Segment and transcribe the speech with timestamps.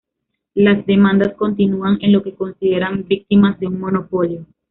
[0.55, 4.47] Las demandas continúan en lo que consideran víctimas de un monopolio.